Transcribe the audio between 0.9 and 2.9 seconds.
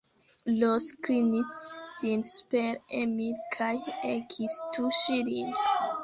klinis sin super